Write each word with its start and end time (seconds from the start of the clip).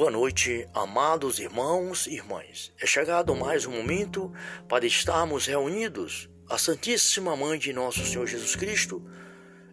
Boa 0.00 0.10
noite, 0.10 0.66
amados 0.72 1.38
irmãos 1.38 2.06
e 2.06 2.14
irmãs. 2.14 2.72
É 2.80 2.86
chegado 2.86 3.36
mais 3.36 3.66
um 3.66 3.72
momento 3.72 4.32
para 4.66 4.86
estarmos 4.86 5.44
reunidos 5.44 6.26
a 6.48 6.56
Santíssima 6.56 7.36
Mãe 7.36 7.58
de 7.58 7.70
Nosso 7.70 8.06
Senhor 8.06 8.26
Jesus 8.26 8.56
Cristo 8.56 9.06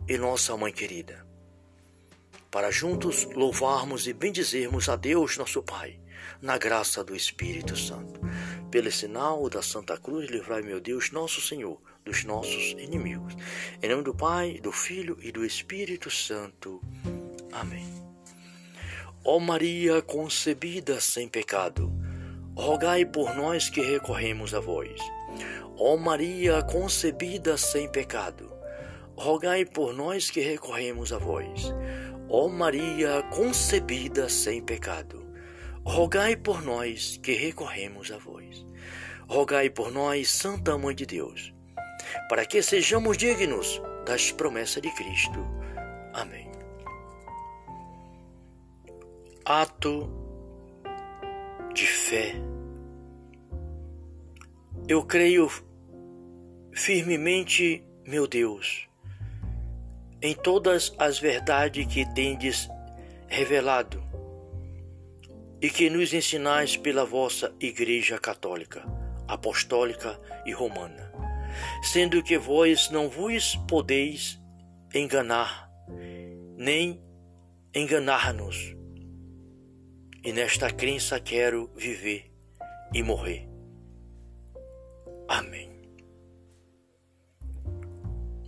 e 0.06 0.18
nossa 0.18 0.58
Mãe 0.58 0.74
querida, 0.74 1.26
para 2.52 2.70
juntos 2.70 3.24
louvarmos 3.36 4.06
e 4.06 4.12
bendizermos 4.12 4.90
a 4.90 4.98
Deus, 4.98 5.38
nosso 5.38 5.64
Pai, 5.64 5.98
na 6.42 6.58
graça 6.58 7.06
do 7.06 7.16
Espírito 7.16 7.78
Santo. 7.78 8.20
Pelo 8.70 8.92
sinal 8.92 9.50
da 9.50 9.62
Santa 9.62 9.98
Cruz, 9.98 10.30
livrai, 10.30 10.62
meu 10.62 10.82
Deus, 10.82 11.10
nosso 11.10 11.40
Senhor, 11.40 11.82
dos 12.04 12.26
nossos 12.26 12.72
inimigos. 12.72 13.34
Em 13.82 13.88
nome 13.88 14.04
do 14.04 14.14
Pai, 14.14 14.60
do 14.62 14.74
Filho 14.74 15.18
e 15.22 15.32
do 15.32 15.46
Espírito 15.46 16.12
Santo. 16.12 16.82
Amém. 17.54 18.07
Ó 19.30 19.42
Maria 19.42 20.02
concebida 20.02 21.02
sem 21.02 21.28
pecado, 21.28 21.92
rogai 22.56 23.04
por 23.04 23.36
nós 23.36 23.70
que 23.70 23.82
recorremos 23.82 24.54
a 24.54 24.62
vós. 24.62 25.02
Ó 25.78 25.98
Maria 25.98 26.64
concebida 26.64 27.58
sem 27.58 27.92
pecado, 27.92 28.50
rogai 29.18 29.66
por 29.66 29.94
nós 29.94 30.30
que 30.30 30.40
recorremos 30.40 31.12
a 31.12 31.18
vós. 31.18 31.74
Ó 32.30 32.48
Maria 32.48 33.22
concebida 33.24 34.30
sem 34.30 34.62
pecado, 34.62 35.28
rogai 35.84 36.38
por 36.38 36.64
nós 36.64 37.20
que 37.22 37.34
recorremos 37.34 38.10
a 38.14 38.18
vós. 38.18 38.66
Rogai 39.28 39.70
por 39.70 39.92
nós, 39.92 40.30
Santa 40.30 40.78
Mãe 40.78 40.96
de 40.96 41.06
Deus, 41.06 41.54
para 42.30 42.46
que 42.46 42.64
sejamos 42.64 43.18
dignos 43.18 43.82
das 44.06 44.32
promessas 44.32 44.82
de 44.82 44.90
Cristo. 44.92 45.46
Amém 46.14 46.47
ato 49.50 50.12
de 51.74 51.88
fé. 51.88 52.36
Eu 54.90 55.06
creio 55.06 55.50
firmemente, 56.74 57.82
meu 58.06 58.28
Deus, 58.28 58.90
em 60.22 60.36
todas 60.36 60.94
as 61.00 61.18
verdades 61.18 61.88
que 61.88 62.06
tendes 62.14 62.68
revelado 63.30 64.04
e 65.62 65.70
que 65.70 65.90
nos 65.90 66.14
ensinais 66.14 66.76
pela 66.76 67.06
vossa 67.06 67.56
Igreja 67.58 68.20
Católica, 68.20 68.84
Apostólica 69.30 70.20
e 70.46 70.52
Romana, 70.52 71.10
sendo 71.84 72.22
que 72.22 72.38
vós 72.38 72.90
não 72.90 73.08
vos 73.08 73.56
podeis 73.66 74.42
enganar, 74.94 75.72
nem 76.58 77.02
enganar-nos 77.74 78.76
e 80.28 80.34
nesta 80.34 80.70
crença 80.70 81.22
quero 81.22 81.72
viver 81.74 82.30
e 82.94 83.02
morrer. 83.02 83.48
Amém. 85.26 85.72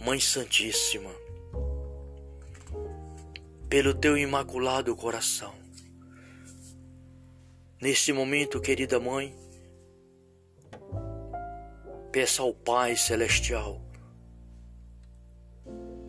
Mãe 0.02 0.20
Santíssima, 0.20 1.10
pelo 3.70 3.94
teu 3.94 4.18
imaculado 4.18 4.94
coração, 4.94 5.56
neste 7.82 8.12
momento, 8.12 8.60
querida 8.60 9.00
Mãe, 9.00 9.34
peça 12.12 12.42
ao 12.42 12.54
Pai 12.54 12.98
Celestial 12.98 13.82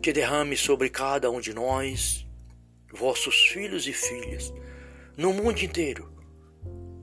que 0.01 0.11
derrame 0.11 0.57
sobre 0.57 0.89
cada 0.89 1.31
um 1.31 1.39
de 1.39 1.53
nós, 1.53 2.27
vossos 2.91 3.47
filhos 3.47 3.87
e 3.87 3.93
filhas, 3.93 4.51
no 5.17 5.33
mundo 5.33 5.59
inteiro 5.59 6.09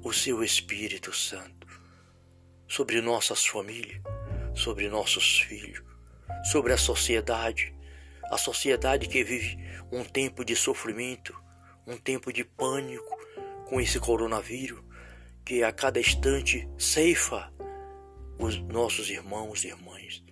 o 0.03 0.13
seu 0.13 0.43
Espírito 0.43 1.13
Santo 1.13 1.67
sobre 2.67 3.03
nossas 3.03 3.47
famílias, 3.47 4.01
sobre 4.55 4.89
nossos 4.89 5.41
filhos, 5.41 5.83
sobre 6.51 6.73
a 6.73 6.79
sociedade, 6.79 7.75
a 8.31 8.39
sociedade 8.39 9.09
que 9.09 9.23
vive 9.23 9.59
um 9.93 10.05
tempo 10.05 10.43
de 10.43 10.57
sofrimento, 10.57 11.39
um 11.87 11.99
tempo 11.99 12.33
de 12.33 12.45
pânico 12.45 13.19
com 13.67 13.79
esse 13.79 14.01
coronavírus 14.01 14.83
que 15.45 15.63
a 15.63 15.71
cada 15.71 16.01
instante 16.01 16.67
ceifa 16.79 17.53
os 18.39 18.59
nossos 18.59 19.11
irmãos 19.11 19.65
e 19.65 19.69
irmãs. 19.69 20.25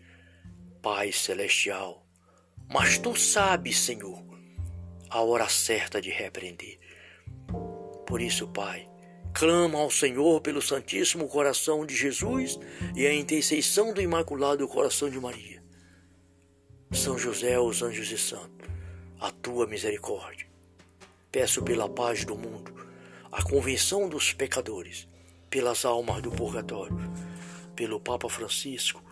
Pai 0.80 1.12
celestial, 1.12 2.06
mas 2.68 2.96
tu 2.96 3.14
sabes, 3.14 3.78
Senhor, 3.78 4.24
a 5.10 5.20
hora 5.20 5.48
certa 5.48 6.00
de 6.00 6.10
repreender. 6.10 6.85
Por 8.06 8.22
isso, 8.22 8.46
Pai, 8.46 8.88
clama 9.34 9.80
ao 9.80 9.90
Senhor 9.90 10.40
pelo 10.40 10.62
Santíssimo 10.62 11.26
Coração 11.28 11.84
de 11.84 11.94
Jesus 11.94 12.56
e 12.94 13.04
a 13.04 13.12
intercessão 13.12 13.92
do 13.92 14.00
Imaculado 14.00 14.66
Coração 14.68 15.10
de 15.10 15.18
Maria. 15.18 15.60
São 16.92 17.18
José, 17.18 17.58
os 17.58 17.82
anjos 17.82 18.12
e 18.12 18.16
santos, 18.16 18.68
a 19.18 19.32
tua 19.32 19.66
misericórdia. 19.66 20.46
Peço 21.32 21.64
pela 21.64 21.88
paz 21.88 22.24
do 22.24 22.36
mundo, 22.36 22.72
a 23.32 23.42
convenção 23.42 24.08
dos 24.08 24.32
pecadores, 24.32 25.08
pelas 25.50 25.84
almas 25.84 26.22
do 26.22 26.30
purgatório, 26.30 26.96
pelo 27.74 27.98
Papa 27.98 28.28
Francisco, 28.28 29.02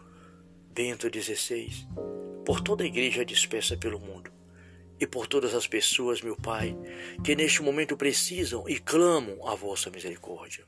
Bento 0.73 1.09
XVI, 1.09 1.69
por 2.47 2.61
toda 2.61 2.85
a 2.85 2.87
igreja 2.87 3.25
dispersa 3.25 3.77
pelo 3.77 3.99
mundo 3.99 4.34
e 5.05 5.07
por 5.07 5.27
todas 5.27 5.55
as 5.55 5.67
pessoas, 5.67 6.23
meu 6.23 6.35
Pai, 6.35 6.77
que 7.23 7.37
neste 7.37 7.63
momento 7.63 7.97
precisam 7.97 8.65
e 8.67 8.79
clamam 8.79 9.47
a 9.47 9.55
vossa 9.55 9.91
misericórdia. 9.91 10.65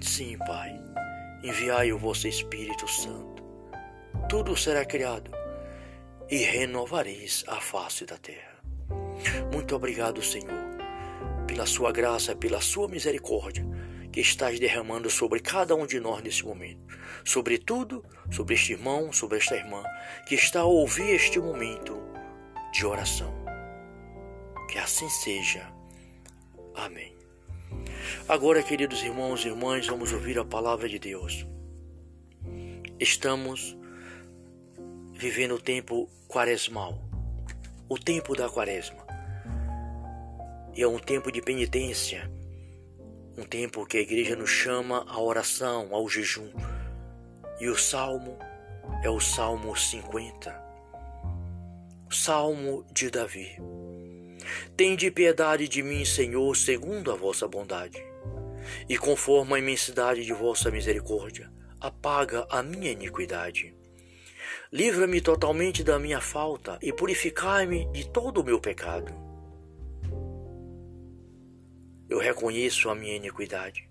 Sim, 0.00 0.38
Pai, 0.38 0.72
enviai 1.42 1.92
o 1.92 1.98
vosso 1.98 2.28
Espírito 2.28 2.86
Santo. 2.88 3.42
Tudo 4.28 4.56
será 4.56 4.84
criado 4.84 5.32
e 6.30 6.36
renovareis 6.36 7.44
a 7.48 7.60
face 7.60 8.06
da 8.06 8.16
terra. 8.16 8.62
Muito 9.52 9.74
obrigado, 9.74 10.22
Senhor, 10.22 10.76
pela 11.46 11.66
sua 11.66 11.90
graça, 11.90 12.36
pela 12.36 12.60
sua 12.60 12.88
misericórdia 12.88 13.66
que 14.12 14.20
estás 14.20 14.60
derramando 14.60 15.10
sobre 15.10 15.40
cada 15.40 15.74
um 15.74 15.86
de 15.86 15.98
nós 15.98 16.22
nesse 16.22 16.44
momento. 16.44 16.96
Sobretudo 17.24 18.04
sobre 18.30 18.54
este 18.54 18.74
irmão, 18.74 19.12
sobre 19.12 19.38
esta 19.38 19.56
irmã 19.56 19.82
que 20.26 20.36
está 20.36 20.60
a 20.60 20.64
ouvir 20.64 21.10
este 21.10 21.40
momento 21.40 22.07
de 22.78 22.86
oração. 22.86 23.34
Que 24.70 24.78
assim 24.78 25.08
seja. 25.08 25.68
Amém. 26.76 27.12
Agora, 28.28 28.62
queridos 28.62 29.02
irmãos 29.02 29.44
e 29.44 29.48
irmãs, 29.48 29.88
vamos 29.88 30.12
ouvir 30.12 30.38
a 30.38 30.44
palavra 30.44 30.88
de 30.88 30.96
Deus. 30.96 31.44
Estamos 33.00 33.76
vivendo 35.12 35.56
o 35.56 35.60
tempo 35.60 36.08
quaresmal, 36.28 36.96
o 37.88 37.98
tempo 37.98 38.36
da 38.36 38.48
quaresma. 38.48 39.04
E 40.72 40.80
é 40.80 40.86
um 40.86 41.00
tempo 41.00 41.32
de 41.32 41.42
penitência, 41.42 42.30
um 43.36 43.42
tempo 43.42 43.86
que 43.86 43.96
a 43.96 44.02
igreja 44.02 44.36
nos 44.36 44.50
chama 44.50 45.04
à 45.08 45.20
oração, 45.20 45.92
ao 45.92 46.08
jejum. 46.08 46.52
E 47.58 47.68
o 47.68 47.76
salmo 47.76 48.38
é 49.02 49.10
o 49.10 49.18
Salmo 49.18 49.76
50. 49.76 50.67
Salmo 52.10 52.86
de 52.90 53.10
Davi. 53.10 53.58
Tende 54.74 55.10
piedade 55.10 55.68
de 55.68 55.82
mim, 55.82 56.06
Senhor, 56.06 56.56
segundo 56.56 57.12
a 57.12 57.14
vossa 57.14 57.46
bondade, 57.46 58.02
e 58.88 58.96
conforme 58.96 59.54
a 59.54 59.58
imensidade 59.58 60.24
de 60.24 60.32
vossa 60.32 60.70
misericórdia, 60.70 61.52
apaga 61.78 62.46
a 62.50 62.62
minha 62.62 62.92
iniquidade. 62.92 63.76
Livra-me 64.72 65.20
totalmente 65.20 65.84
da 65.84 65.98
minha 65.98 66.20
falta 66.20 66.78
e 66.80 66.94
purificai-me 66.94 67.84
de 67.92 68.08
todo 68.08 68.40
o 68.40 68.44
meu 68.44 68.58
pecado. 68.58 69.12
Eu 72.08 72.18
reconheço 72.18 72.88
a 72.88 72.94
minha 72.94 73.16
iniquidade. 73.16 73.86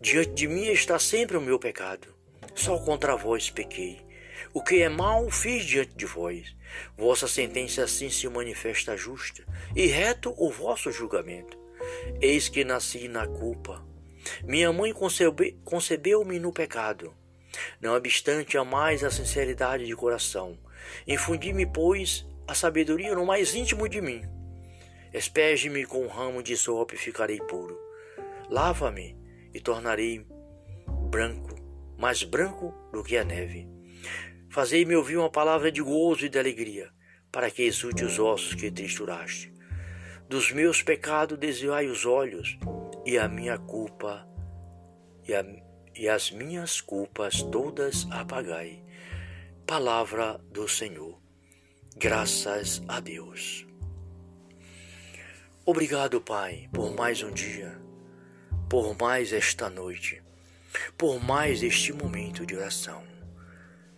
Diante 0.00 0.32
de 0.32 0.48
mim 0.48 0.66
está 0.68 0.98
sempre 0.98 1.36
o 1.36 1.42
meu 1.42 1.58
pecado. 1.58 2.08
Só 2.54 2.78
contra 2.78 3.16
vós 3.16 3.50
pequei 3.50 4.09
o 4.52 4.62
que 4.62 4.82
é 4.82 4.88
mal 4.88 5.30
fiz 5.30 5.64
diante 5.64 5.94
de 5.94 6.06
vós. 6.06 6.54
Vossa 6.96 7.26
sentença 7.26 7.84
assim 7.84 8.10
se 8.10 8.28
manifesta 8.28 8.96
justa, 8.96 9.44
e 9.74 9.86
reto 9.86 10.34
o 10.36 10.50
vosso 10.50 10.90
julgamento. 10.90 11.58
Eis 12.20 12.48
que 12.48 12.64
nasci 12.64 13.08
na 13.08 13.26
culpa. 13.26 13.84
Minha 14.44 14.72
mãe 14.72 14.92
concebeu-me 15.64 16.38
no 16.38 16.52
pecado. 16.52 17.14
Não 17.80 17.94
obstante, 17.94 18.56
amais 18.56 19.02
a 19.02 19.10
sinceridade 19.10 19.86
de 19.86 19.96
coração. 19.96 20.58
Infundi-me, 21.06 21.66
pois, 21.66 22.26
a 22.46 22.54
sabedoria 22.54 23.14
no 23.14 23.26
mais 23.26 23.54
íntimo 23.54 23.88
de 23.88 24.00
mim. 24.00 24.22
Espege-me 25.12 25.84
com 25.86 26.04
um 26.04 26.08
ramo 26.08 26.42
de 26.42 26.56
sopa 26.56 26.94
e 26.94 26.98
ficarei 26.98 27.38
puro. 27.38 27.78
Lava-me 28.48 29.16
e 29.52 29.60
tornarei 29.60 30.24
branco, 31.08 31.56
mais 31.98 32.22
branco 32.22 32.72
do 32.92 33.02
que 33.02 33.16
a 33.16 33.24
neve. 33.24 33.68
Fazei-me 34.50 34.96
ouvir 34.96 35.16
uma 35.16 35.30
palavra 35.30 35.70
de 35.70 35.80
gozo 35.80 36.26
e 36.26 36.28
de 36.28 36.38
alegria, 36.38 36.90
para 37.30 37.50
que 37.50 37.62
exulte 37.62 38.04
os 38.04 38.18
ossos 38.18 38.54
que 38.54 38.70
trituraste. 38.70 39.52
Dos 40.28 40.50
meus 40.50 40.82
pecados 40.82 41.38
desviai 41.38 41.86
os 41.86 42.04
olhos, 42.04 42.58
e 43.06 43.16
a 43.16 43.28
minha 43.28 43.56
culpa 43.58 44.28
e, 45.26 45.34
a, 45.34 45.44
e 45.94 46.08
as 46.08 46.30
minhas 46.30 46.80
culpas 46.80 47.42
todas 47.42 48.06
apagai. 48.10 48.82
Palavra 49.66 50.40
do 50.50 50.66
Senhor. 50.68 51.20
Graças 51.96 52.82
a 52.88 52.98
Deus. 52.98 53.66
Obrigado, 55.64 56.20
Pai, 56.20 56.68
por 56.72 56.92
mais 56.94 57.22
um 57.22 57.30
dia, 57.30 57.80
por 58.68 58.96
mais 58.98 59.32
esta 59.32 59.70
noite, 59.70 60.20
por 60.98 61.22
mais 61.22 61.62
este 61.62 61.92
momento 61.92 62.44
de 62.44 62.56
oração. 62.56 63.19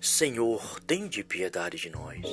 Senhor, 0.02 0.80
tem 0.80 1.06
de 1.06 1.22
piedade 1.22 1.76
de 1.76 1.88
nós. 1.88 2.26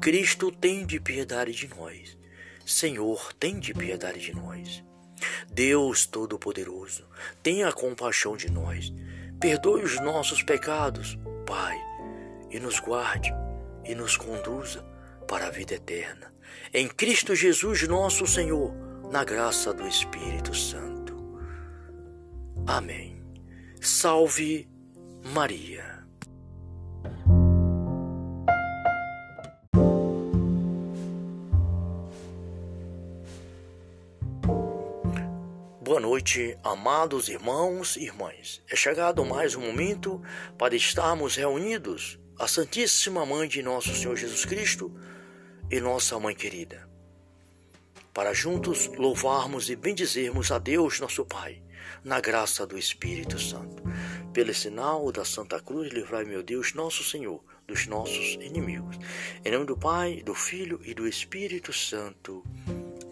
Cristo, 0.00 0.50
tem 0.50 0.84
de 0.84 0.98
piedade 0.98 1.52
de 1.52 1.68
nós. 1.68 2.18
Senhor, 2.66 3.32
tem 3.34 3.60
de 3.60 3.72
piedade 3.72 4.18
de 4.18 4.34
nós. 4.34 4.82
Deus 5.52 6.04
Todo-Poderoso, 6.04 7.06
tenha 7.44 7.72
compaixão 7.72 8.36
de 8.36 8.50
nós. 8.50 8.92
Perdoe 9.38 9.84
os 9.84 10.00
nossos 10.00 10.42
pecados, 10.42 11.16
Pai, 11.46 11.78
e 12.50 12.58
nos 12.58 12.80
guarde 12.80 13.32
e 13.84 13.94
nos 13.94 14.16
conduza 14.16 14.84
para 15.28 15.46
a 15.46 15.50
vida 15.50 15.74
eterna. 15.74 16.34
Em 16.74 16.88
Cristo 16.88 17.36
Jesus, 17.36 17.86
nosso 17.86 18.26
Senhor, 18.26 18.74
na 19.12 19.22
graça 19.22 19.72
do 19.72 19.86
Espírito 19.86 20.52
Santo. 20.56 21.38
Amém. 22.66 23.22
Salve 23.80 24.68
Maria. 25.32 25.99
Boa 35.90 35.98
noite, 35.98 36.56
amados 36.62 37.28
irmãos 37.28 37.96
e 37.96 38.04
irmãs. 38.04 38.62
É 38.70 38.76
chegado 38.76 39.24
mais 39.24 39.56
um 39.56 39.60
momento 39.60 40.22
para 40.56 40.76
estarmos 40.76 41.34
reunidos 41.34 42.16
a 42.38 42.46
Santíssima 42.46 43.26
Mãe 43.26 43.48
de 43.48 43.60
Nosso 43.60 43.92
Senhor 43.96 44.16
Jesus 44.16 44.44
Cristo 44.44 44.96
e 45.68 45.80
nossa 45.80 46.16
Mãe 46.20 46.32
querida, 46.32 46.88
para 48.14 48.32
juntos 48.32 48.86
louvarmos 48.96 49.68
e 49.68 49.74
bendizermos 49.74 50.52
a 50.52 50.60
Deus, 50.60 51.00
nosso 51.00 51.24
Pai, 51.24 51.60
na 52.04 52.20
graça 52.20 52.64
do 52.64 52.78
Espírito 52.78 53.36
Santo. 53.40 53.82
Pelo 54.32 54.54
sinal 54.54 55.10
da 55.10 55.24
Santa 55.24 55.58
Cruz, 55.58 55.92
livrai, 55.92 56.22
meu 56.24 56.44
Deus, 56.44 56.72
nosso 56.72 57.02
Senhor, 57.02 57.42
dos 57.66 57.88
nossos 57.88 58.34
inimigos. 58.34 58.96
Em 59.44 59.50
nome 59.50 59.66
do 59.66 59.76
Pai, 59.76 60.22
do 60.24 60.36
Filho 60.36 60.80
e 60.84 60.94
do 60.94 61.08
Espírito 61.08 61.72
Santo. 61.72 62.44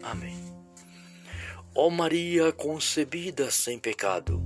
Amém. 0.00 0.57
Ó 1.80 1.90
Maria 1.90 2.50
concebida 2.50 3.52
sem 3.52 3.78
pecado, 3.78 4.42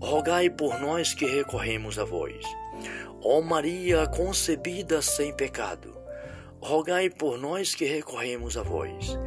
rogai 0.00 0.48
por 0.48 0.80
nós 0.80 1.12
que 1.12 1.26
recorremos 1.26 1.98
a 1.98 2.04
vós. 2.04 2.46
Ó 3.22 3.42
Maria 3.42 4.06
concebida 4.06 5.02
sem 5.02 5.36
pecado, 5.36 5.94
rogai 6.62 7.10
por 7.10 7.36
nós 7.38 7.74
que 7.74 7.84
recorremos 7.84 8.56
a 8.56 8.62
vós. 8.62 9.18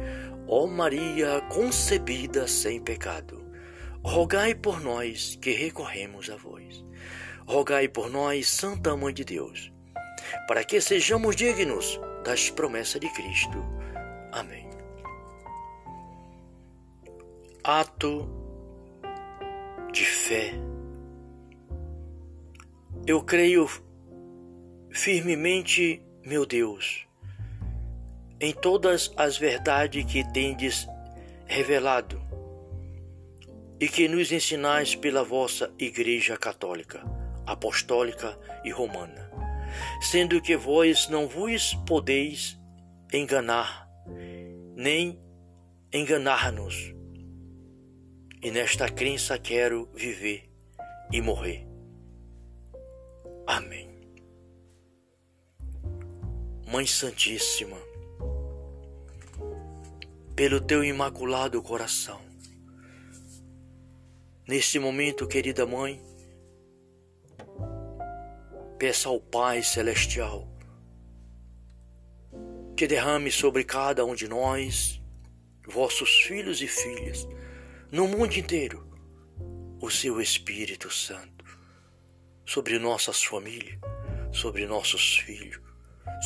Ó 0.48 0.66
Maria 0.66 1.40
concebida 1.42 2.48
sem 2.48 2.80
pecado, 2.80 3.40
rogai 4.02 4.52
por 4.52 4.80
nós 4.80 5.38
que 5.40 5.52
recorremos 5.52 6.28
a 6.28 6.34
vós. 6.34 6.84
Rogai 7.46 7.86
por 7.86 8.10
nós, 8.10 8.48
Santa 8.48 8.96
Mãe 8.96 9.14
de 9.14 9.24
Deus, 9.24 9.72
para 10.48 10.64
que 10.64 10.80
sejamos 10.80 11.36
dignos 11.36 12.00
das 12.24 12.50
promessas 12.50 13.00
de 13.00 13.08
Cristo. 13.10 13.75
Ato 17.68 18.30
de 19.92 20.04
fé. 20.04 20.52
Eu 23.04 23.20
creio 23.24 23.68
firmemente, 24.88 26.00
meu 26.24 26.46
Deus, 26.46 27.08
em 28.40 28.52
todas 28.52 29.12
as 29.16 29.36
verdades 29.36 30.04
que 30.04 30.22
tendes 30.32 30.86
revelado 31.44 32.22
e 33.80 33.88
que 33.88 34.06
nos 34.06 34.30
ensinais 34.30 34.94
pela 34.94 35.24
vossa 35.24 35.74
Igreja 35.76 36.36
Católica, 36.36 37.02
Apostólica 37.44 38.38
e 38.62 38.70
Romana, 38.70 39.28
sendo 40.00 40.40
que 40.40 40.56
vós 40.56 41.08
não 41.08 41.26
vos 41.26 41.74
podeis 41.84 42.56
enganar, 43.12 43.88
nem 44.76 45.20
enganar-nos 45.92 46.95
e 48.46 48.50
nesta 48.52 48.88
crença 48.88 49.36
quero 49.36 49.88
viver 49.92 50.48
e 51.10 51.20
morrer. 51.20 51.66
Amém. 53.44 53.90
Mãe 56.64 56.86
Santíssima, 56.86 57.76
pelo 60.36 60.60
teu 60.60 60.84
imaculado 60.84 61.60
coração, 61.60 62.20
neste 64.46 64.78
momento, 64.78 65.26
querida 65.26 65.66
Mãe, 65.66 66.00
peça 68.78 69.08
ao 69.08 69.18
Pai 69.18 69.64
Celestial 69.64 70.46
que 72.76 72.86
derrame 72.86 73.32
sobre 73.32 73.64
cada 73.64 74.04
um 74.04 74.14
de 74.14 74.28
nós, 74.28 75.02
vossos 75.66 76.10
filhos 76.22 76.62
e 76.62 76.68
filhas, 76.68 77.26
no 77.90 78.08
mundo 78.08 78.34
inteiro 78.34 78.84
o 79.80 79.88
seu 79.88 80.20
Espírito 80.20 80.90
Santo 80.90 81.44
sobre 82.44 82.80
nossas 82.80 83.22
famílias, 83.22 83.78
sobre 84.32 84.66
nossos 84.66 85.18
filhos, 85.18 85.60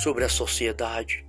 sobre 0.03 0.25
a 0.25 0.29
sociedade, 0.29 1.27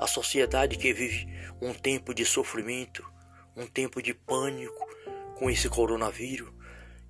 a 0.00 0.06
sociedade 0.08 0.76
que 0.76 0.92
vive 0.92 1.28
um 1.62 1.72
tempo 1.72 2.12
de 2.12 2.24
sofrimento, 2.24 3.08
um 3.54 3.66
tempo 3.66 4.02
de 4.02 4.12
pânico 4.12 4.84
com 5.36 5.48
esse 5.48 5.68
coronavírus 5.68 6.52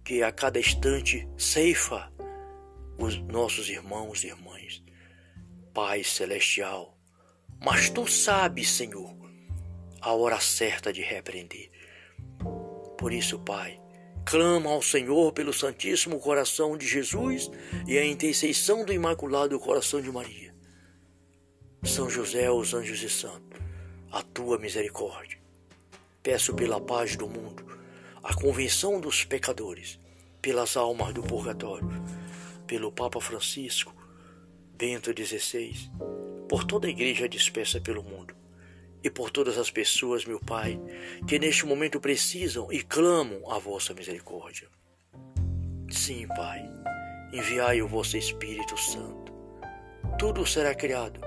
que 0.05 0.23
a 0.23 0.31
cada 0.31 0.59
instante 0.59 1.27
ceifa 1.39 2.13
os 2.99 3.17
nossos 3.17 3.71
irmãos 3.71 4.25
e 4.25 4.27
irmãs. 4.27 4.83
Pai 5.73 6.05
celestial, 6.05 6.99
mas 7.65 7.89
tu 7.89 8.07
sabes, 8.07 8.69
Senhor, 8.71 9.17
a 10.03 10.13
hora 10.13 10.39
certa 10.39 10.93
de 10.93 11.01
repreender. 11.01 11.78
Por 12.99 13.13
isso, 13.13 13.39
Pai, 13.39 13.81
clama 14.27 14.71
ao 14.71 14.83
Senhor 14.83 15.33
pelo 15.33 15.53
Santíssimo 15.53 16.19
Coração 16.19 16.77
de 16.77 16.85
Jesus 16.85 17.49
e 17.87 17.97
a 17.97 18.05
intercessão 18.05 18.85
do 18.85 18.93
Imaculado 18.93 19.57
Coração 19.61 20.03
de 20.03 20.11
Maria. 20.11 20.53
São 21.85 22.11
José, 22.11 22.51
os 22.51 22.75
anjos 22.75 23.01
e 23.05 23.09
santos, 23.09 23.61
a 24.11 24.21
tua 24.21 24.59
misericórdia. 24.59 25.39
Peço 26.25 26.53
pela 26.55 26.81
paz 26.81 27.15
do 27.15 27.29
mundo, 27.29 27.65
a 28.21 28.35
convenção 28.35 29.01
dos 29.01 29.25
pecadores, 29.25 29.97
pelas 30.43 30.77
almas 30.77 31.15
do 31.15 31.23
purgatório, 31.23 31.89
pelo 32.67 32.91
Papa 32.91 33.21
Francisco, 33.21 33.95
Bento 34.77 35.13
XVI, 35.13 35.89
por 36.49 36.65
toda 36.65 36.89
a 36.89 36.91
igreja 36.91 37.29
dispersa 37.29 37.81
pelo 37.81 38.03
mundo 38.03 38.38
e 39.03 39.11
por 39.11 39.31
todas 39.31 39.59
as 39.59 39.71
pessoas, 39.71 40.25
meu 40.25 40.41
Pai, 40.41 40.81
que 41.27 41.39
neste 41.39 41.65
momento 41.67 42.01
precisam 42.01 42.73
e 42.73 42.83
clamam 42.83 43.51
a 43.51 43.59
vossa 43.59 43.95
misericórdia. 43.95 44.69
Sim, 45.91 46.27
Pai, 46.29 46.63
enviai 47.33 47.81
o 47.81 47.89
vosso 47.89 48.17
Espírito 48.17 48.77
Santo. 48.77 49.33
Tudo 50.19 50.45
será 50.45 50.75
criado 50.75 51.21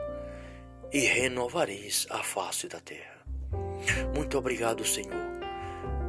e 0.92 1.00
renovareis 1.00 2.06
a 2.10 2.22
face 2.22 2.68
da 2.68 2.80
terra. 2.80 3.26
Muito 4.14 4.38
obrigado, 4.38 4.86
Senhor, 4.86 5.40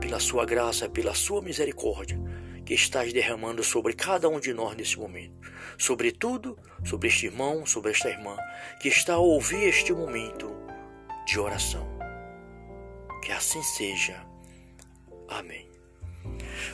pela 0.00 0.19
sua 0.21 0.45
graça, 0.45 0.88
pela 0.88 1.14
sua 1.14 1.40
misericórdia 1.40 2.21
que 2.64 2.75
estás 2.75 3.12
derramando 3.12 3.62
sobre 3.62 3.92
cada 3.92 4.28
um 4.28 4.38
de 4.38 4.52
nós 4.52 4.76
nesse 4.76 4.99
momento. 4.99 5.50
Sobretudo 5.78 6.59
sobre 6.85 7.09
este 7.09 7.26
irmão, 7.26 7.66
sobre 7.66 7.90
esta 7.90 8.09
irmã 8.09 8.37
que 8.81 8.88
está 8.88 9.14
a 9.14 9.19
ouvir 9.19 9.69
este 9.69 9.92
momento 9.92 10.62
de 11.26 11.38
oração. 11.38 11.87
Que 13.23 13.33
assim 13.33 13.62
seja. 13.62 14.25
Amém. 15.29 15.69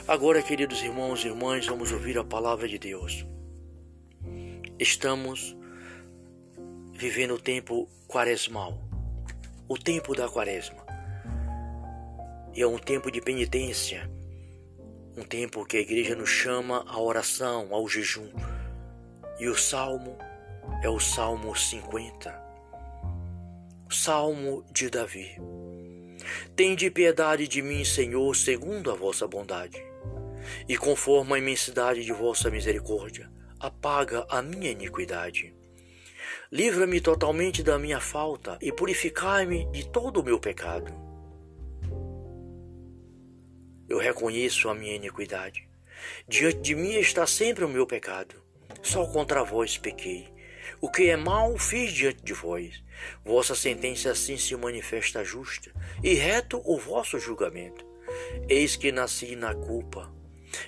Agora, 0.07 0.43
queridos 0.43 0.83
irmãos 0.83 1.25
e 1.25 1.28
irmãs, 1.28 1.67
vamos 1.67 1.93
ouvir 1.93 2.19
a 2.19 2.25
palavra 2.25 2.69
de 2.69 2.78
Deus. 2.78 3.26
Estamos 4.78 5.57
vivendo 6.93 7.35
o 7.35 7.40
tempo 7.40 7.88
quaresmal, 8.07 8.78
o 9.69 9.76
tempo 9.76 10.14
da 10.14 10.28
quaresma. 10.28 10.87
E 12.55 12.62
é 12.62 12.67
um 12.67 12.78
tempo 12.78 13.11
de 13.11 13.21
penitência, 13.21 14.11
um 15.17 15.23
tempo 15.23 15.64
que 15.64 15.76
a 15.76 15.81
igreja 15.81 16.14
nos 16.14 16.31
chama 16.31 16.85
à 16.88 16.99
oração, 17.00 17.69
ao 17.73 17.88
jejum. 17.88 18.31
E 19.38 19.49
o 19.49 19.57
salmo 19.57 20.17
é 20.83 20.88
o 20.88 21.00
Salmo 21.00 21.55
50. 21.55 22.48
Salmo 23.90 24.66
de 24.71 24.90
Davi. 24.90 25.40
Tende 26.54 26.90
piedade 26.90 27.49
de 27.49 27.62
mim, 27.62 27.83
Senhor, 27.87 28.37
segundo 28.37 28.90
a 28.90 28.95
vossa 28.95 29.26
bondade. 29.26 29.83
E 30.68 30.76
conforme 30.76 31.33
a 31.33 31.38
imensidade 31.38 32.04
de 32.04 32.12
vossa 32.12 32.50
misericórdia, 32.50 33.30
apaga 33.59 34.26
a 34.28 34.42
minha 34.42 34.71
iniquidade. 34.71 35.54
Livra-me 36.52 37.00
totalmente 37.00 37.62
da 37.62 37.78
minha 37.78 37.99
falta 37.99 38.59
e 38.61 38.71
purificai-me 38.71 39.64
de 39.73 39.88
todo 39.88 40.21
o 40.21 40.25
meu 40.25 40.38
pecado. 40.38 40.92
Eu 43.88 43.97
reconheço 43.99 44.68
a 44.68 44.75
minha 44.75 44.97
iniquidade. 44.97 45.66
Diante 46.28 46.61
de 46.61 46.75
mim 46.75 46.92
está 46.92 47.26
sempre 47.26 47.64
o 47.64 47.68
meu 47.68 47.87
pecado. 47.87 48.35
Só 48.83 49.07
contra 49.07 49.42
vós 49.42 49.78
pequei. 49.78 50.28
O 50.80 50.88
que 50.88 51.11
é 51.11 51.16
mal 51.16 51.58
fiz 51.58 51.92
diante 51.92 52.23
de 52.23 52.32
vós. 52.32 52.82
Vossa 53.25 53.54
sentença 53.54 54.11
assim 54.11 54.37
se 54.37 54.56
manifesta 54.56 55.25
justa, 55.25 55.73
e 56.02 56.14
reto 56.14 56.61
o 56.64 56.78
vosso 56.78 57.18
julgamento. 57.18 57.85
Eis 58.49 58.76
que 58.76 58.92
nasci 58.92 59.37
na 59.37 59.54
culpa. 59.54 60.12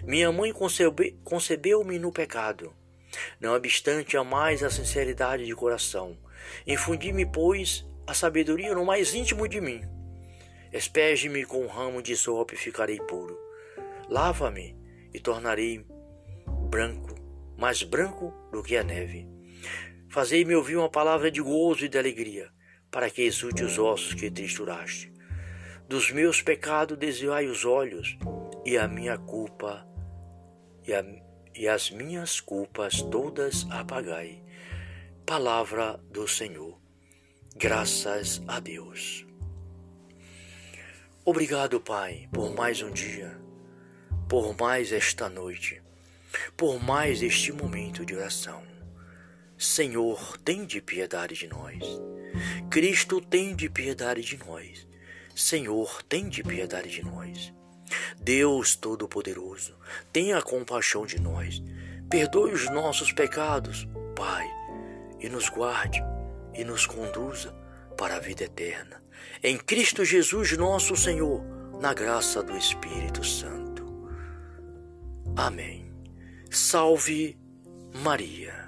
Minha 0.03 0.31
mãe 0.31 0.53
concebeu-me 1.25 1.99
no 1.99 2.13
pecado. 2.13 2.75
Não 3.41 3.55
obstante, 3.55 4.17
amais 4.17 4.63
a 4.63 4.71
sinceridade 4.71 5.47
de 5.47 5.55
coração. 5.55 6.17
Infundi-me, 6.67 7.27
pois, 7.27 7.85
a 8.07 8.15
sabedoria 8.15 8.75
no 8.75 8.85
mais 8.85 9.15
íntimo 9.15 9.49
de 9.49 9.61
mim. 9.61 9.83
Espege-me 10.73 11.45
com 11.45 11.63
um 11.63 11.69
ramo 11.69 12.03
de 12.03 12.17
sopa 12.17 12.55
e 12.55 12.57
ficarei 12.57 12.99
puro. 12.99 13.39
Lava-me 14.09 14.77
e 15.13 15.19
tornarei 15.19 15.85
branco, 16.69 17.15
mais 17.57 17.83
branco 17.83 18.33
do 18.53 18.63
que 18.63 18.77
a 18.77 18.85
neve. 18.85 19.29
Fazei-me 20.11 20.57
ouvir 20.57 20.77
uma 20.77 20.91
palavra 20.91 21.31
de 21.31 21.41
gozo 21.41 21.85
e 21.85 21.89
de 21.89 21.97
alegria, 21.97 22.51
para 22.91 23.09
que 23.09 23.23
exulte 23.23 23.63
os 23.63 23.79
ossos 23.79 24.13
que 24.13 24.29
trituraste. 24.29 25.13
Dos 25.89 26.11
meus 26.11 26.43
pecados 26.43 26.99
desviai 26.99 27.47
os 27.47 27.65
olhos, 27.65 28.19
e 28.65 28.77
a 28.77 28.89
minha 28.89 29.17
culpa 29.17 29.87
e, 30.87 30.93
a, 30.93 31.05
e 31.55 31.69
as 31.69 31.91
minhas 31.91 32.41
culpas 32.41 33.03
todas 33.03 33.67
apagai. 33.71 34.43
Palavra 35.25 36.01
do 36.11 36.27
Senhor. 36.27 36.77
Graças 37.55 38.43
a 38.49 38.59
Deus. 38.59 39.25
Obrigado, 41.25 41.81
Pai, 41.81 42.29
por 42.33 42.53
mais 42.53 42.83
um 42.83 42.91
dia, 42.91 43.41
por 44.29 44.57
mais 44.59 44.91
esta 44.91 45.29
noite, 45.29 45.81
por 46.57 46.83
mais 46.83 47.23
este 47.23 47.53
momento 47.53 48.05
de 48.05 48.17
oração. 48.17 48.80
Senhor, 49.61 50.39
tem 50.39 50.65
de 50.65 50.81
piedade 50.81 51.35
de 51.35 51.47
nós. 51.47 51.83
Cristo, 52.71 53.21
tem 53.21 53.55
de 53.55 53.69
piedade 53.69 54.23
de 54.23 54.39
nós. 54.39 54.89
Senhor, 55.37 56.03
tem 56.05 56.31
de 56.31 56.43
piedade 56.43 56.89
de 56.89 57.05
nós. 57.05 57.53
Deus 58.23 58.75
Todo-Poderoso, 58.75 59.77
tenha 60.11 60.41
compaixão 60.41 61.05
de 61.05 61.21
nós. 61.21 61.63
Perdoe 62.09 62.55
os 62.55 62.71
nossos 62.71 63.13
pecados, 63.13 63.87
Pai, 64.17 64.49
e 65.21 65.29
nos 65.29 65.51
guarde 65.51 66.03
e 66.55 66.65
nos 66.65 66.87
conduza 66.87 67.55
para 67.99 68.17
a 68.17 68.19
vida 68.19 68.45
eterna. 68.45 69.03
Em 69.43 69.59
Cristo 69.59 70.07
Jesus, 70.07 70.57
nosso 70.57 70.97
Senhor, 70.97 71.45
na 71.79 71.93
graça 71.93 72.43
do 72.43 72.57
Espírito 72.57 73.23
Santo. 73.23 74.09
Amém. 75.37 75.93
Salve 76.51 77.39
Maria. 78.03 78.60